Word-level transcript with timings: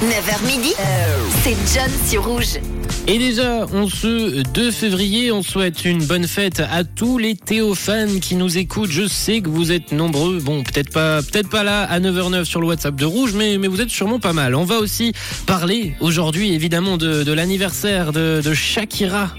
9h 0.00 0.46
midi, 0.46 0.74
c'est 1.42 1.56
John 1.74 1.90
sur 2.06 2.24
Rouge. 2.24 2.60
Et 3.08 3.18
déjà, 3.18 3.66
on 3.72 3.88
ce 3.88 4.42
2 4.42 4.70
février, 4.70 5.32
on 5.32 5.42
souhaite 5.42 5.84
une 5.84 6.04
bonne 6.04 6.28
fête 6.28 6.60
à 6.60 6.84
tous 6.84 7.18
les 7.18 7.34
théophanes 7.34 8.20
qui 8.20 8.36
nous 8.36 8.58
écoutent. 8.58 8.92
Je 8.92 9.08
sais 9.08 9.40
que 9.40 9.48
vous 9.48 9.72
êtes 9.72 9.90
nombreux. 9.90 10.38
Bon, 10.38 10.62
peut-être 10.62 10.92
pas, 10.92 11.20
peut-être 11.20 11.48
pas 11.48 11.64
là 11.64 11.82
à 11.82 11.98
9h09 11.98 12.44
sur 12.44 12.60
le 12.60 12.68
WhatsApp 12.68 12.94
de 12.94 13.06
Rouge, 13.06 13.32
mais, 13.34 13.56
vous 13.56 13.80
êtes 13.80 13.90
sûrement 13.90 14.20
pas 14.20 14.32
mal. 14.32 14.54
On 14.54 14.64
va 14.64 14.78
aussi 14.78 15.14
parler 15.46 15.94
aujourd'hui, 15.98 16.54
évidemment, 16.54 16.96
de, 16.96 17.32
l'anniversaire 17.32 18.12
de 18.12 18.54
Shakira. 18.54 19.30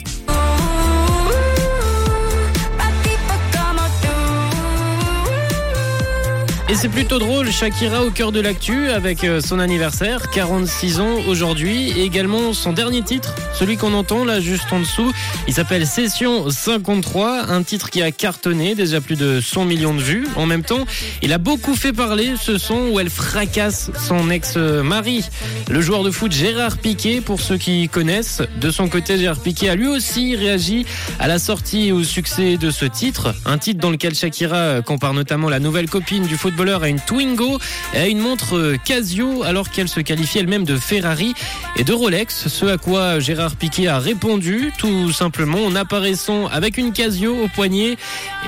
Et 6.70 6.76
c'est 6.76 6.88
plutôt 6.88 7.18
drôle, 7.18 7.52
Shakira 7.52 8.06
au 8.06 8.12
cœur 8.12 8.32
de 8.32 8.40
l'actu 8.40 8.90
avec 8.92 9.24
euh, 9.24 9.42
son 9.42 9.58
anniversaire, 9.58 10.30
46 10.30 11.00
ans 11.00 11.16
aujourd'hui, 11.28 11.90
et 11.90 12.04
également 12.04 12.54
son 12.54 12.74
dernier 12.74 13.02
titre, 13.02 13.34
celui 13.56 13.76
qu'on 13.76 13.96
entend 13.96 14.24
là 14.24 14.40
juste 14.40 14.72
en 14.72 14.80
dessous. 14.80 15.12
Il 15.48 15.56
s'appelle 15.56 15.88
Session 15.88 16.48
53, 16.48 17.50
un 17.50 17.64
titre 17.64 17.90
qui 17.90 18.04
a 18.04 18.12
cartonné, 18.12 18.76
déjà 18.76 19.02
plus 19.02 19.16
de 19.16 19.42
100 19.42 19.66
millions 19.66 19.96
de 19.96 20.00
vues. 20.00 20.28
En 20.36 20.46
même 20.46 20.62
temps, 20.62 20.86
il 21.24 21.34
a 21.34 21.40
beaucoup 21.40 21.74
fait 21.74 21.92
parler 21.92 22.34
ce 22.40 22.60
son 22.60 22.90
où 22.92 23.00
elle 23.00 23.10
fracasse 23.10 23.90
son 23.98 24.30
ex-mari. 24.30 25.28
Le 25.72 25.82
joueur 25.82 26.04
de 26.04 26.12
foot 26.12 26.32
Gérard 26.32 26.78
Piquet, 26.78 27.20
pour 27.20 27.42
ceux 27.42 27.58
qui 27.58 27.90
connaissent, 27.90 28.44
de 28.62 28.70
son 28.70 28.90
côté, 28.90 29.18
Gérard 29.18 29.40
Piquet 29.40 29.70
a 29.70 29.76
lui 29.76 29.88
aussi 29.88 30.36
réagi 30.36 30.86
à 31.18 31.28
la 31.28 31.40
sortie 31.40 31.88
et 31.88 31.92
au 31.92 32.04
succès 32.04 32.58
de 32.58 32.70
ce 32.70 32.86
titre, 32.86 33.34
un 33.48 33.58
titre 33.58 33.80
dans 33.80 33.90
lequel 33.90 34.14
Shakira 34.14 34.84
compare 34.84 35.16
notamment 35.16 35.50
la 35.50 35.60
nouvelle 35.60 35.90
copine 35.90 36.28
du 36.28 36.38
football 36.38 36.59
à 36.60 36.90
une 36.90 37.00
Twingo 37.00 37.58
et 37.94 37.98
à 37.98 38.08
une 38.08 38.20
montre 38.20 38.76
Casio 38.84 39.44
alors 39.44 39.70
qu'elle 39.70 39.88
se 39.88 40.02
qualifie 40.02 40.40
elle-même 40.40 40.66
de 40.66 40.76
Ferrari 40.76 41.34
et 41.78 41.86
de 41.86 41.94
Rolex. 41.94 42.50
Ce 42.50 42.66
à 42.66 42.78
quoi 42.78 43.22
Gérard 43.22 43.56
Piquet 43.56 43.88
a 43.88 43.98
répondu 43.98 44.74
tout 44.78 45.14
simplement 45.14 45.64
en 45.64 45.74
apparaissant 45.76 46.48
avec 46.48 46.78
une 46.78 46.92
Casio 46.92 47.34
au 47.34 47.48
poignet 47.48 47.96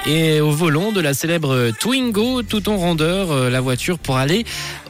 et 0.05 0.41
au 0.41 0.51
volant 0.51 0.91
de 0.91 0.99
la 0.99 1.13
célèbre 1.13 1.71
Twingo 1.79 2.43
tout 2.43 2.67
en 2.67 2.75
rendeur 2.75 3.31
euh, 3.31 3.49
la 3.49 3.61
voiture 3.61 3.97
pour 3.97 4.17
aller 4.17 4.45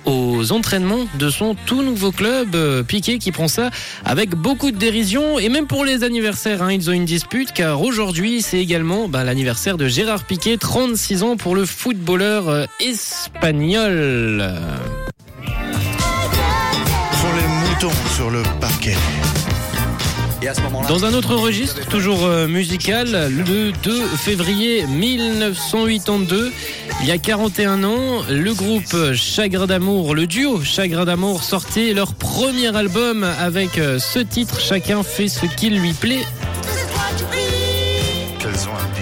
aux 0.05 0.51
entraînements 0.51 1.07
de 1.17 1.29
son 1.29 1.55
tout 1.65 1.81
nouveau 1.81 2.11
club. 2.11 2.55
Euh, 2.55 2.83
Piqué 2.83 3.19
qui 3.19 3.31
prend 3.31 3.47
ça 3.47 3.69
avec 4.05 4.35
beaucoup 4.35 4.71
de 4.71 4.77
dérision 4.77 5.39
et 5.39 5.49
même 5.49 5.67
pour 5.67 5.85
les 5.85 6.03
anniversaires, 6.03 6.63
hein, 6.63 6.71
ils 6.71 6.89
ont 6.89 6.93
une 6.93 7.05
dispute 7.05 7.51
car 7.51 7.81
aujourd'hui 7.81 8.41
c'est 8.41 8.59
également 8.59 9.07
bah, 9.07 9.23
l'anniversaire 9.23 9.77
de 9.77 9.87
Gérard 9.87 10.23
Piqué, 10.23 10.57
36 10.57 11.23
ans 11.23 11.37
pour 11.37 11.55
le 11.55 11.65
footballeur 11.65 12.49
euh, 12.49 12.65
espagnol. 12.79 14.43
Sur 17.19 17.29
les 17.35 17.69
moutons 17.69 17.95
sur 18.15 18.29
le 18.29 18.43
parquet. 18.59 18.95
Dans 20.87 21.05
un 21.05 21.13
autre 21.13 21.35
registre, 21.35 21.85
toujours 21.87 22.25
euh, 22.25 22.47
musical, 22.47 23.29
le 23.29 23.71
2 23.71 24.01
février 24.17 24.87
1982, 24.87 26.51
il 27.01 27.07
y 27.07 27.11
a 27.11 27.19
41 27.19 27.83
ans, 27.83 28.23
le 28.27 28.51
groupe 28.53 29.13
Chagrin 29.13 29.67
d'amour, 29.67 30.15
le 30.15 30.25
duo 30.25 30.59
Chagrin 30.63 31.05
d'amour 31.05 31.43
sortait 31.43 31.93
leur 31.93 32.15
premier 32.15 32.75
album 32.75 33.23
avec 33.23 33.77
euh, 33.77 33.99
ce 33.99 34.17
titre 34.17 34.59
Chacun 34.59 35.03
fait 35.03 35.27
ce 35.27 35.45
qu'il 35.45 35.79
lui 35.79 35.93
plaît. 35.93 36.25
Qu'elles 38.39 38.67
ont 38.67 38.75
à 38.75 39.00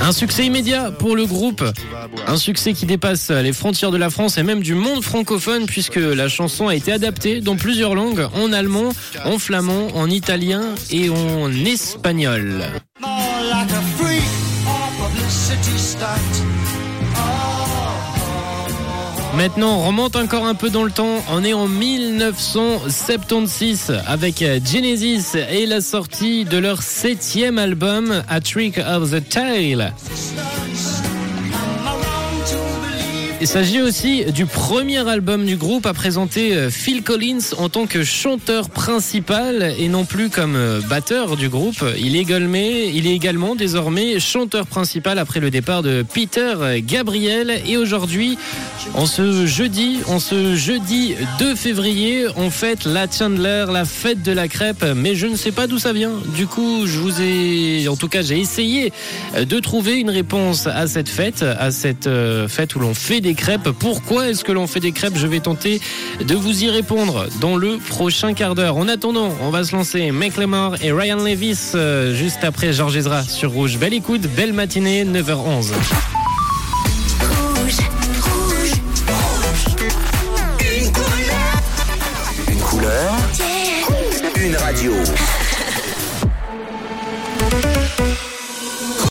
Un 0.00 0.12
succès 0.12 0.46
immédiat 0.46 0.90
pour 0.90 1.16
le 1.16 1.26
groupe, 1.26 1.64
un 2.26 2.36
succès 2.36 2.72
qui 2.72 2.86
dépasse 2.86 3.30
les 3.30 3.52
frontières 3.52 3.90
de 3.90 3.96
la 3.96 4.10
France 4.10 4.38
et 4.38 4.42
même 4.42 4.62
du 4.62 4.74
monde 4.74 5.02
francophone 5.02 5.66
puisque 5.66 5.96
la 5.96 6.28
chanson 6.28 6.68
a 6.68 6.74
été 6.74 6.92
adaptée 6.92 7.40
dans 7.40 7.56
plusieurs 7.56 7.94
langues, 7.94 8.28
en 8.34 8.52
allemand, 8.52 8.90
en 9.24 9.38
flamand, 9.38 9.88
en 9.94 10.08
italien 10.08 10.62
et 10.90 11.10
en 11.10 11.52
espagnol. 11.52 12.64
Maintenant, 19.38 19.78
on 19.78 19.86
remonte 19.86 20.16
encore 20.16 20.44
un 20.46 20.56
peu 20.56 20.68
dans 20.68 20.82
le 20.82 20.90
temps. 20.90 21.22
On 21.30 21.44
est 21.44 21.52
en 21.52 21.68
1976 21.68 23.92
avec 24.04 24.40
Genesis 24.40 25.38
et 25.48 25.64
la 25.64 25.80
sortie 25.80 26.44
de 26.44 26.58
leur 26.58 26.82
septième 26.82 27.56
album, 27.56 28.24
A 28.28 28.40
Trick 28.40 28.78
of 28.78 29.12
the 29.12 29.22
Tail. 29.28 29.92
Il 33.40 33.46
s'agit 33.46 33.80
aussi 33.80 34.24
du 34.32 34.46
premier 34.46 35.08
album 35.08 35.46
du 35.46 35.56
groupe 35.56 35.86
à 35.86 35.92
présenter 35.92 36.56
euh, 36.56 36.70
Phil 36.70 37.04
Collins 37.04 37.54
en 37.58 37.68
tant 37.68 37.86
que 37.86 38.02
chanteur 38.02 38.68
principal 38.68 39.74
et 39.78 39.88
non 39.88 40.04
plus 40.04 40.28
comme 40.28 40.56
euh, 40.56 40.80
batteur 40.80 41.36
du 41.36 41.48
groupe. 41.48 41.84
Il 42.00 42.16
est 42.16 42.18
également, 42.18 42.58
il 42.58 43.06
est 43.06 43.14
également 43.14 43.54
désormais 43.54 44.18
chanteur 44.18 44.66
principal 44.66 45.20
après 45.20 45.38
le 45.38 45.50
départ 45.50 45.82
de 45.84 46.02
Peter 46.02 46.54
Gabriel. 46.78 47.62
Et 47.64 47.76
aujourd'hui, 47.76 48.38
en 48.94 49.06
ce 49.06 49.46
jeudi, 49.46 50.00
en 50.08 50.18
ce 50.18 50.56
jeudi 50.56 51.14
2 51.38 51.54
février, 51.54 52.26
on 52.36 52.50
fête 52.50 52.86
la 52.86 53.06
Chandler, 53.08 53.66
la 53.72 53.84
fête 53.84 54.22
de 54.22 54.32
la 54.32 54.48
crêpe. 54.48 54.84
Mais 54.96 55.14
je 55.14 55.28
ne 55.28 55.36
sais 55.36 55.52
pas 55.52 55.68
d'où 55.68 55.78
ça 55.78 55.92
vient. 55.92 56.12
Du 56.34 56.48
coup, 56.48 56.86
je 56.86 56.98
vous 56.98 57.20
ai, 57.20 57.86
en 57.86 57.96
tout 57.96 58.08
cas, 58.08 58.22
j'ai 58.22 58.40
essayé 58.40 58.92
de 59.38 59.60
trouver 59.60 60.00
une 60.00 60.10
réponse 60.10 60.66
à 60.66 60.88
cette 60.88 61.08
fête, 61.08 61.42
à 61.42 61.70
cette 61.70 62.08
euh, 62.08 62.48
fête 62.48 62.74
où 62.74 62.80
l'on 62.80 62.94
fait 62.94 63.20
des 63.20 63.27
crêpes. 63.34 63.70
Pourquoi 63.70 64.28
est-ce 64.28 64.44
que 64.44 64.52
l'on 64.52 64.66
fait 64.66 64.80
des 64.80 64.92
crêpes? 64.92 65.16
Je 65.16 65.26
vais 65.26 65.40
tenter 65.40 65.80
de 66.24 66.34
vous 66.34 66.64
y 66.64 66.70
répondre 66.70 67.26
dans 67.40 67.56
le 67.56 67.78
prochain 67.78 68.34
quart 68.34 68.54
d'heure. 68.54 68.76
En 68.76 68.88
attendant, 68.88 69.30
on 69.42 69.50
va 69.50 69.64
se 69.64 69.74
lancer 69.74 70.10
Macklemore 70.10 70.76
et 70.82 70.92
Ryan 70.92 71.16
Levis 71.16 71.72
euh, 71.74 72.14
juste 72.14 72.42
après 72.42 72.72
Georges 72.72 72.96
Ezra 72.96 73.22
sur 73.22 73.50
Rouge. 73.50 73.78
Belle 73.78 73.94
écoute, 73.94 74.22
belle 74.22 74.52
matinée, 74.52 75.04
9h11. 75.04 75.72
Rouge, 77.20 77.78
rouge, 78.22 78.72
Une 82.48 82.60
couleur, 82.60 83.14
une 84.40 84.56
radio. 84.56 84.92